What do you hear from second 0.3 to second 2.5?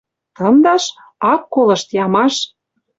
Тымдаш? Ак колышт, ямаш!